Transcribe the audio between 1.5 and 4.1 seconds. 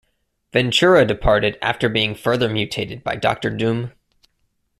after being further mutated by Doctor Doom.